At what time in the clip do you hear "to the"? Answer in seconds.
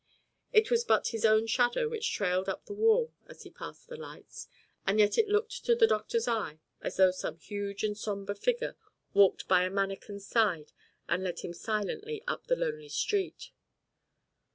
5.65-5.85